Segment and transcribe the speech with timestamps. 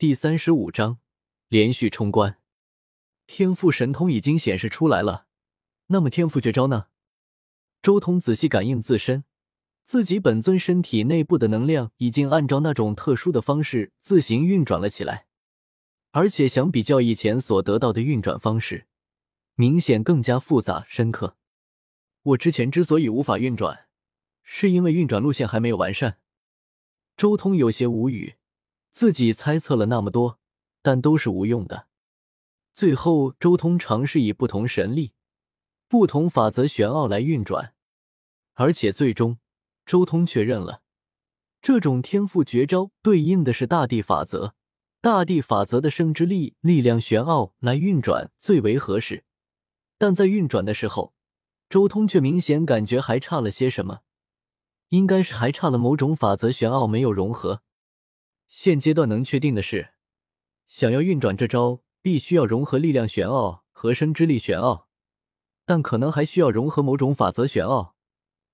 [0.00, 0.98] 第三十五章
[1.48, 2.38] 连续冲关。
[3.26, 5.26] 天赋神通已经显示出来了，
[5.88, 6.86] 那么天赋绝招呢？
[7.82, 9.24] 周通仔细感应自身，
[9.84, 15.26] 自己本尊身体内部的能量已经按照那种特殊的方式自行运转了起来，
[16.12, 18.86] 而且相比较以前所得到的运转方式，
[19.56, 21.36] 明显更加复杂深刻。
[22.22, 23.88] 我之前之所以无法运转，
[24.42, 26.16] 是因为运转路线还没有完善。
[27.18, 28.36] 周通有些无语，
[28.90, 30.38] 自己猜测了那么多，
[30.82, 31.86] 但都是无用的。
[32.74, 35.12] 最后，周通尝试以不同神力、
[35.88, 37.74] 不同法则玄奥来运转，
[38.54, 39.38] 而且最终，
[39.84, 40.82] 周通确认了
[41.60, 44.54] 这种天赋绝招对应的是大地法则。
[45.02, 49.24] 大地法则的生之力、力量玄奥来运转最为合适，
[49.96, 51.14] 但在运转的时候，
[51.70, 54.00] 周通却明显感觉还差了些什么，
[54.90, 57.62] 应该是还差了某种法则玄奥没有融合。
[58.50, 59.94] 现阶段能确定的是，
[60.68, 61.80] 想要运转这招。
[62.02, 64.88] 必须要融合力量玄奥和生之力玄奥，
[65.66, 67.94] 但可能还需要融合某种法则玄奥，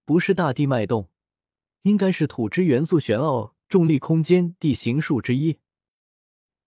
[0.04, 1.10] 不是大地脉动，
[1.82, 5.60] 应该是土之元素玄奥、重力空间地形术之一。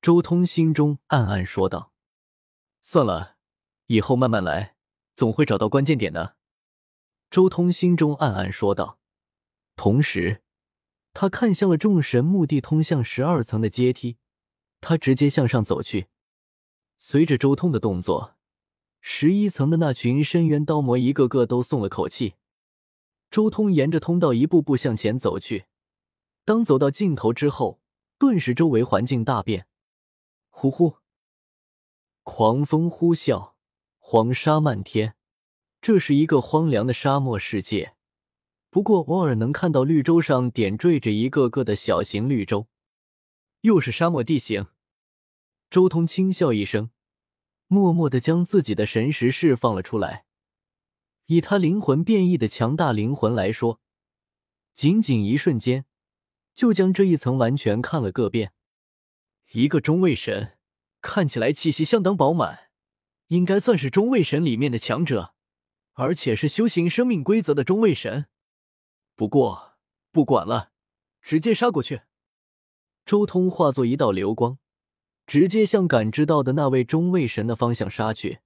[0.01, 1.91] 周通心中暗暗说道
[2.81, 3.35] ：“算了，
[3.87, 4.77] 以后慢慢来，
[5.13, 6.37] 总会找到关键点的。”
[7.29, 8.99] 周通心中暗暗说道，
[9.75, 10.43] 同时
[11.13, 14.17] 他看向了众神墓地通向十二层的阶梯，
[14.79, 16.07] 他直接向上走去。
[16.97, 18.35] 随着周通的动作，
[19.01, 22.35] 十一层的那群深渊刀魔一个个都松了口气。
[23.31, 25.65] 周通沿着通道一步步向前走去，
[26.45, 27.79] 当走到尽头之后，
[28.17, 29.67] 顿时周围环境大变。
[30.49, 30.97] 呼呼，
[32.23, 33.53] 狂风呼啸，
[33.97, 35.15] 黄沙漫天，
[35.79, 37.95] 这是一个荒凉的沙漠世界。
[38.71, 42.67] 不过偶尔能看到绿洲上点缀着一个个的小型绿洲，
[43.61, 44.67] 又是沙漠地形。
[45.71, 46.91] 周通轻笑一声，
[47.67, 50.25] 默默的将自己的神识释放了出来。
[51.25, 53.79] 以他灵魂变异的强大灵魂来说，
[54.73, 55.85] 仅仅一瞬间，
[56.53, 58.53] 就将这一层完全看了个遍。
[59.53, 60.57] 一个中位神，
[61.01, 62.69] 看起来气息相当饱满，
[63.27, 65.33] 应该算是中位神里面的强者，
[65.93, 68.27] 而且是修行生命规则的中位神。
[69.19, 69.73] 不过
[70.13, 70.71] 不管了，
[71.21, 72.03] 直接杀过去。
[73.05, 74.57] 周通化作一道流光。
[75.27, 78.39] 直接向感知到的那位中位神的方向杀去。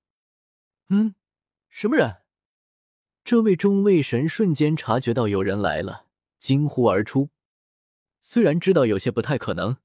[0.89, 1.13] 嗯，
[1.69, 2.23] 什么人？
[3.23, 6.07] 这位中位神瞬间察觉到有人来了，
[6.39, 7.29] 惊呼而出。
[8.23, 9.78] 虽然知道有些不太可能，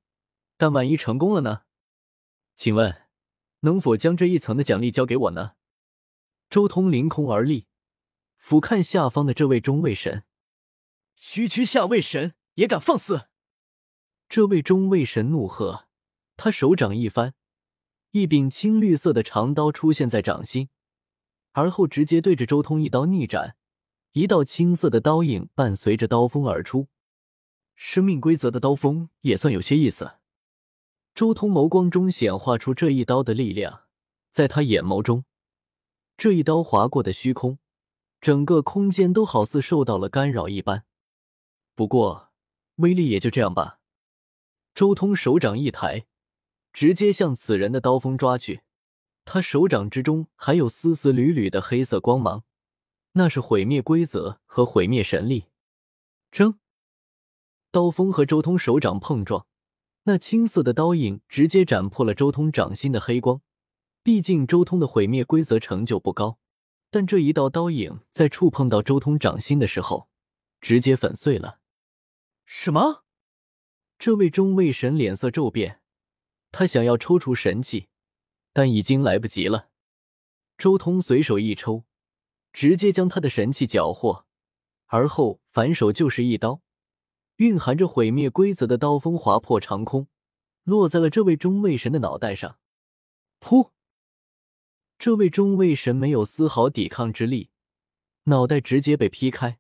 [0.57, 1.65] 但万一成功了呢？
[2.57, 3.03] 请问，
[3.61, 5.53] 能否将这一层的奖励交给我呢？
[6.49, 7.67] 周通凌空而立，
[8.39, 10.25] 俯瞰下方的这位中位神。
[11.21, 13.27] 区区下位神也敢放肆！
[14.29, 15.87] 这位中位神怒喝。
[16.37, 17.35] 他手掌一翻，
[18.13, 20.69] 一柄青绿色的长刀出现在掌心，
[21.53, 23.57] 而后直接对着周通一刀逆斩，
[24.13, 26.87] 一道青色的刀影伴随着刀锋而出。
[27.75, 30.13] 生命规则的刀锋也算有些意思。
[31.15, 33.83] 周通眸光中显化出这一刀的力量，
[34.31, 35.25] 在他眼眸中，
[36.17, 37.59] 这一刀划过的虚空，
[38.21, 40.85] 整个空间都好似受到了干扰一般。
[41.79, 42.31] 不过
[42.79, 43.79] 威力也就这样吧。
[44.75, 46.07] 周通手掌一抬。
[46.73, 48.63] 直接向此人的刀锋抓去，
[49.25, 52.43] 他手掌之中还有丝丝缕缕的黑色光芒，
[53.13, 55.47] 那是毁灭规则和毁灭神力。
[56.33, 56.59] 争，
[57.71, 59.47] 刀锋和周通手掌碰撞，
[60.03, 63.41] 那青色的刀影直接斩破了周通掌心的黑光。
[64.03, 66.39] 毕竟周通的毁灭规则成就不高，
[66.91, 70.09] 但这一道刀影在触碰到周通掌心的时候，
[70.61, 71.58] 直接粉碎了。
[72.51, 73.05] 什么？
[73.99, 75.83] 这位中位神脸色骤变。
[76.51, 77.89] 他想要抽出神器，
[78.55, 79.69] 但已经来不及了。
[80.57, 81.85] 周通随手一抽，
[82.51, 84.25] 直接将他的神器缴获，
[84.87, 86.63] 而后反手就是一刀，
[87.37, 90.09] 蕴含着毁灭规则的刀锋划破长空，
[90.65, 92.59] 落在了这位中位神的脑袋上。
[93.41, 93.73] 噗！
[94.99, 97.51] 这位中位神没有丝毫抵抗之力，
[98.25, 99.59] 脑袋直接被劈开，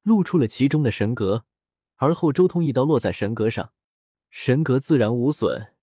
[0.00, 1.44] 露出了其中的神格。
[2.02, 3.72] 而后周通一刀落在神格上，
[4.28, 5.76] 神格自然无损。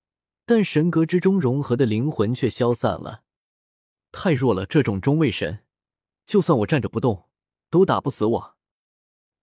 [0.46, 3.24] 但神格之中融合的灵魂却消散了，
[4.12, 4.66] 太弱了。
[4.66, 5.64] 这种中位神，
[6.26, 7.30] 就算我站着不动，
[7.70, 8.58] 都打不死我。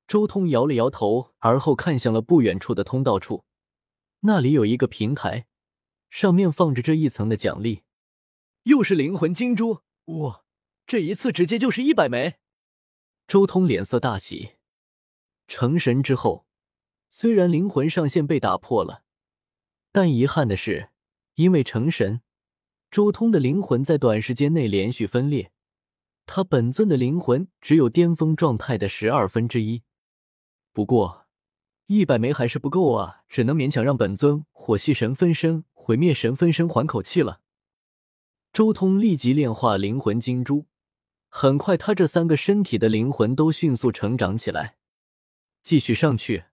[0.07, 3.47] 周通摇了摇头，而后看向了不远处的通道处，
[4.21, 5.47] 那里有一个平台，
[6.11, 7.85] 上面放着这一层的奖励，
[8.65, 9.81] 又是灵魂金珠。
[10.05, 10.45] 哇，
[10.87, 12.35] 这一次直接就是一百枚。
[13.27, 14.57] 周通脸色大喜，
[15.49, 16.46] 成神之后，
[17.19, 19.03] 虽然灵魂上限被打破了，
[19.91, 20.91] 但遗憾的是。
[21.37, 22.21] 因为成神，
[22.91, 25.51] 周通的灵魂在短时间内连续分裂，
[26.27, 29.83] 他本尊的灵魂只有巅峰状态的十二分之一。
[30.75, 31.27] 不过，
[31.87, 37.41] 一百枚还是不够啊，只能勉强让本尊火系神分身、毁灭神分身缓口气了。
[38.53, 40.67] 周通立即炼化灵魂金珠，
[41.31, 44.77] 很快，他这三个身体的灵魂都迅速成长起来。
[45.63, 46.45] 继续上去，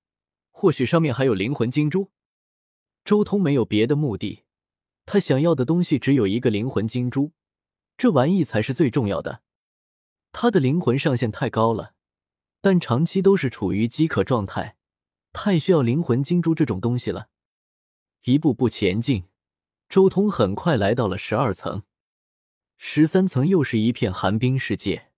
[0.53, 2.11] 或许上面还有灵魂金珠。
[3.03, 4.45] 周通没有别的目的，
[5.05, 7.33] 他想要的东西只有一个灵魂金珠，
[7.97, 9.41] 这玩意才是最重要的。
[10.31, 11.95] 他的灵魂上限太高了。
[12.61, 14.77] 但长期都是处于饥渴状态，
[15.33, 17.27] 太需要灵魂金珠这种东西了。
[18.23, 19.25] 一步步前进，
[19.89, 21.83] 周通很快来到了十二层、
[22.77, 25.09] 十三层，又是一片寒冰世界。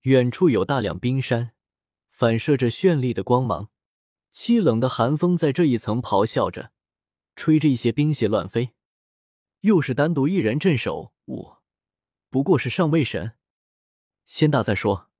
[0.00, 1.52] 远处有大量冰山，
[2.08, 3.70] 反射着绚丽的光芒。
[4.38, 6.70] 凄冷的寒风在这一层咆哮着，
[7.34, 8.72] 吹着一些冰屑乱飞。
[9.62, 11.62] 又是单独一人镇守，我
[12.30, 13.32] 不过是上位神，
[14.24, 15.10] 先打再说。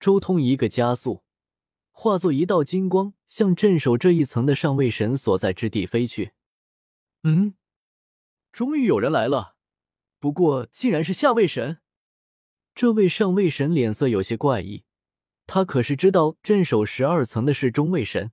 [0.00, 1.22] 周通一个加速，
[1.92, 6.32] 化作一道金光，向镇守这一层的上位神所在之地飞去。
[7.22, 7.54] 嗯，
[8.50, 9.54] 终于有人来了，
[10.18, 11.78] 不过竟然是下位神。
[12.74, 14.83] 这位上位神脸色有些怪异，
[15.46, 18.32] 他可是知道镇守十二层的是中位神，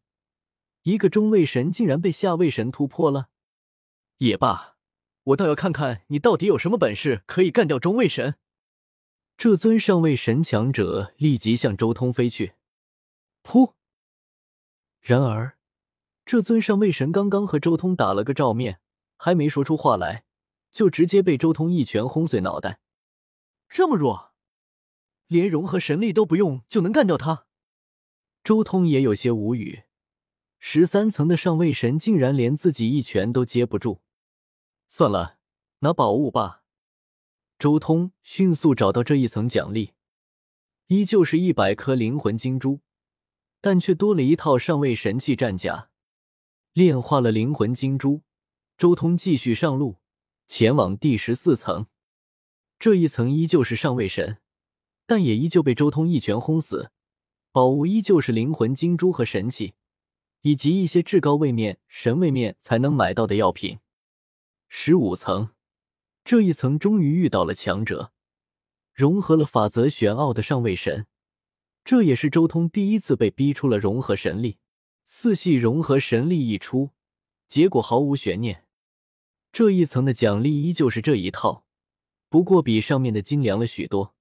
[0.84, 3.30] 一个中位神竟然被下位神突破了。
[4.18, 4.75] 也罢，
[5.24, 8.36] 我倒要看看你到底有什么本事，可以干掉中位神。
[9.38, 12.54] 这尊上位神强者立即向周通飞去，
[13.44, 13.74] 噗！
[15.00, 15.58] 然而，
[16.25, 18.80] 这尊上位神刚刚和周通打了个照面，
[19.18, 20.25] 还没说出话来，
[20.72, 22.80] 就直接被周通一拳轰碎脑袋。
[23.68, 24.31] 这么弱，
[25.31, 27.45] 连融合神力都不用就能干掉他？
[28.44, 29.83] 周通也有些无语，
[30.60, 34.01] 十三层的上位神竟然连自己一拳都接不住。
[34.89, 35.38] 算了，
[35.80, 36.66] 拿宝物吧。
[37.57, 39.94] 周通迅速找到这一层奖励，
[40.88, 42.81] 依旧是一百颗灵魂金珠，
[43.62, 45.92] 但却多了一套上位神器战甲。
[46.74, 48.24] 炼化了灵魂金珠，
[48.77, 50.01] 周通继续上路，
[50.45, 51.88] 前往第十四层。
[52.77, 54.40] 这一层依旧是上位神，
[55.12, 56.90] 但也依旧被周通一拳轰死。
[57.52, 59.74] 宝物依旧是灵魂金珠和神器，
[60.40, 63.80] 以及一些至高位面、神位面才能买到的药品。
[64.69, 65.50] 十五层。
[66.24, 68.13] 这一层终于遇到了强者，
[68.94, 71.08] 融合了法则玄奥的上位神，
[71.84, 74.60] 这也是周通第一次被逼出了融合神力。
[75.04, 76.92] 四系融合神力一出，
[77.50, 78.66] 结果毫无悬念。
[79.52, 81.66] 这一层的奖励依旧是这一套，
[82.30, 84.16] 不过比上面的精良了许多。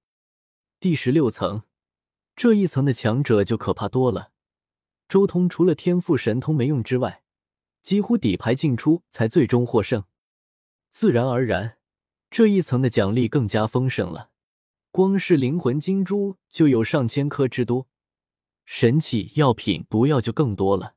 [0.81, 1.61] 第十六层，
[2.35, 4.31] 这一层的强者就可怕多了。
[5.07, 7.21] 周通除了天赋神通没用之外，
[7.83, 10.05] 几乎底牌尽出才最终获胜，
[10.89, 11.77] 自然而然。
[12.31, 14.31] 这一层的奖励更加丰盛了，
[14.89, 17.87] 光是灵魂金珠就有上千颗之多，
[18.65, 20.95] 神器、药品、毒药就更多了。